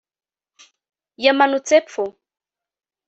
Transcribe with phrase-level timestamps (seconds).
[1.23, 2.03] yamanutse epfo